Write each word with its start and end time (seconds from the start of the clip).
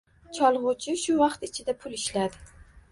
Cholgʻuchi 0.37 0.95
shu 1.03 1.19
vaqt 1.21 1.47
ichida 1.51 1.79
pul 1.83 2.01
ishladi 2.03 2.45